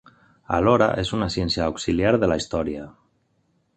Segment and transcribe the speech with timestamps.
[0.55, 2.89] Alhora és una ciència auxiliar de la història.